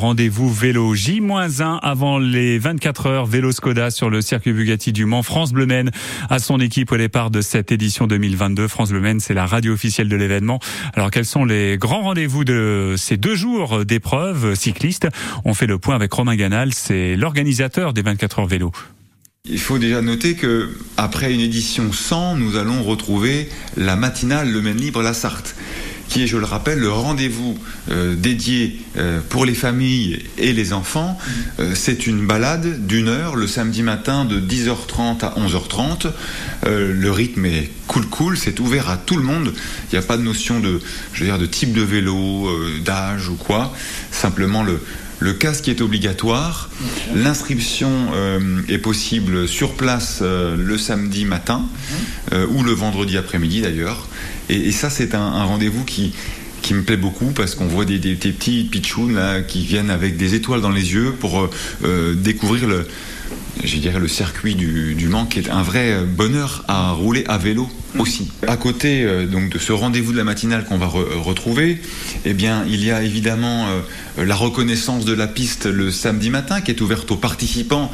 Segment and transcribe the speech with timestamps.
[0.00, 5.24] Rendez-vous vélo J-1 avant les 24 heures vélo Skoda sur le circuit Bugatti du Mans.
[5.24, 5.90] France Bleu Maine
[6.30, 8.68] à son équipe au départ de cette édition 2022.
[8.68, 10.60] France Bleu Maine, c'est la radio officielle de l'événement.
[10.94, 15.08] Alors quels sont les grands rendez-vous de ces deux jours d'épreuve cycliste
[15.44, 18.70] On fait le point avec Romain Ganal, c'est l'organisateur des 24 heures vélo.
[19.50, 24.60] Il faut déjà noter que après une édition 100, nous allons retrouver la matinale Le
[24.60, 25.56] Maine Libre La Sarthe
[26.08, 27.58] qui est, je le rappelle, le rendez-vous
[27.90, 31.18] euh, dédié euh, pour les familles et les enfants.
[31.60, 36.10] Euh, c'est une balade d'une heure le samedi matin de 10h30 à 11h30.
[36.64, 39.52] le rythme est cool cool, c'est ouvert à tout le monde.
[39.90, 40.80] Il n'y a pas de notion de,
[41.12, 42.48] je veux dire, de type de vélo,
[42.84, 43.72] d'âge ou quoi.
[44.10, 44.80] Simplement le,
[45.20, 46.70] le casque est obligatoire.
[47.14, 47.90] L'inscription
[48.68, 51.62] est possible sur place le samedi matin
[52.32, 54.06] ou le vendredi après-midi d'ailleurs.
[54.48, 56.12] Et, ça, c'est un, rendez-vous qui,
[56.70, 60.70] me plaît beaucoup parce qu'on voit des, petits pitchouns qui viennent avec des étoiles dans
[60.70, 61.50] les yeux pour euh,
[61.84, 62.86] euh, découvrir le,
[63.64, 67.38] je dirais le circuit du, du, Mans qui est un vrai bonheur à rouler à
[67.38, 68.30] vélo aussi.
[68.46, 71.80] À côté euh, donc de ce rendez-vous de la matinale qu'on va retrouver,
[72.24, 73.66] eh bien il y a évidemment
[74.16, 77.90] la reconnaissance de la piste le samedi matin qui est ouverte aux participants,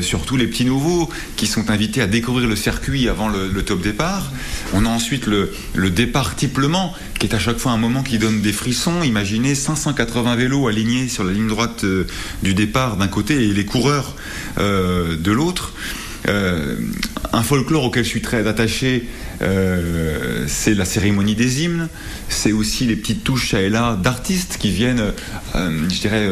[0.00, 4.30] surtout les petits nouveaux qui sont invités à découvrir le circuit avant le, top départ.
[4.72, 8.18] On a ensuite le, le départ tiplement qui est à chaque fois un moment qui
[8.18, 9.02] donne des frissons.
[9.02, 12.06] Imaginez 580 vélos alignés sur la ligne droite euh,
[12.42, 14.14] du départ d'un côté et les coureurs
[14.64, 15.72] euh, de l'autre.
[16.28, 16.76] Euh,
[17.32, 19.08] un folklore auquel je suis très attaché,
[20.46, 21.88] c'est la cérémonie des hymnes.
[22.28, 25.12] C'est aussi les petites touches à et d'artistes qui viennent,
[25.54, 26.30] je dirais,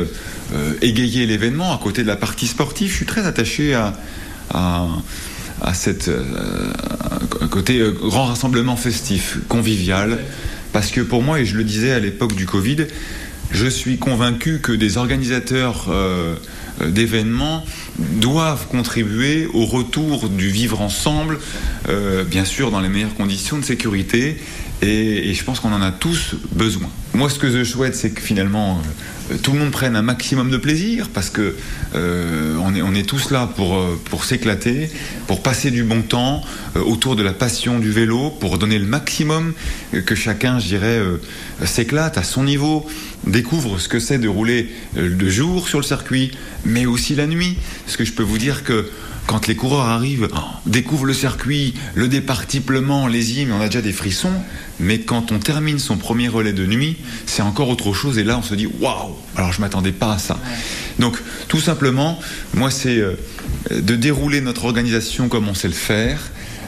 [0.80, 2.90] égayer l'événement à côté de la partie sportive.
[2.90, 3.92] Je suis très attaché à,
[4.54, 4.86] à,
[5.60, 6.10] à cette
[7.50, 10.18] côté grand rassemblement festif, convivial.
[10.72, 12.86] Parce que pour moi, et je le disais à l'époque du Covid,
[13.52, 16.34] je suis convaincu que des organisateurs euh,
[16.88, 17.64] d'événements
[17.98, 21.38] doivent contribuer au retour du vivre ensemble,
[21.88, 24.36] euh, bien sûr dans les meilleures conditions de sécurité,
[24.84, 26.88] et, je pense qu'on en a tous besoin.
[27.14, 28.80] Moi, ce que je souhaite, c'est que finalement,
[29.30, 31.54] euh, tout le monde prenne un maximum de plaisir, parce que
[31.94, 34.90] est, on, est, tous là pour, pour s'éclater,
[35.28, 36.42] pour passer du bon temps
[36.74, 39.52] autour de la passion du vélo, pour donner le maximum,
[40.04, 41.00] que chacun, je dirais,
[41.64, 42.86] s'éclate à son niveau,
[43.26, 46.32] découvre ce que c'est de rouler de jour sur le circuit,
[46.72, 47.56] mais aussi la nuit.
[47.84, 48.90] Parce que je peux vous dire que
[49.26, 50.28] quand les coureurs arrivent,
[50.66, 54.32] découvrent le circuit, le départiplement, les hymnes, on a déjà des frissons.
[54.80, 56.96] Mais quand on termine son premier relais de nuit,
[57.26, 58.18] c'est encore autre chose.
[58.18, 60.38] Et là, on se dit waouh Alors, je m'attendais pas à ça.
[60.98, 61.16] Donc,
[61.48, 62.18] tout simplement,
[62.54, 63.14] moi, c'est euh,
[63.70, 66.20] de dérouler notre organisation comme on sait le faire.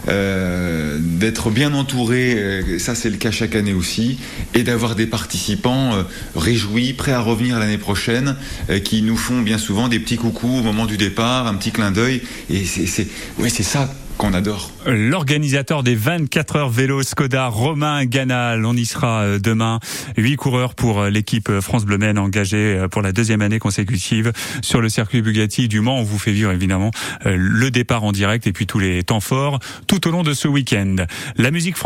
[0.08, 4.18] Euh, d'être bien entouré, euh, ça c'est le cas chaque année aussi,
[4.54, 6.02] et d'avoir des participants euh,
[6.36, 8.36] réjouis, prêts à revenir l'année prochaine,
[8.84, 11.90] qui nous font bien souvent des petits coucous au moment du départ, un petit clin
[11.90, 14.70] d'œil, et c'est ouais, ça qu'on adore.
[14.86, 19.80] L'organisateur des 24 heures vélo Skoda, Romain Ganal, on y sera euh, demain.
[20.16, 24.32] Huit coureurs pour euh, l'équipe euh, France Bleu Maine engagée pour la deuxième année consécutive
[24.62, 25.98] sur le circuit Bugatti du Mans.
[25.98, 26.90] On vous fait vivre évidemment
[27.24, 30.48] le départ en direct et puis tous les temps forts tout au long de ce
[30.48, 30.96] week-end.
[31.36, 31.76] La musique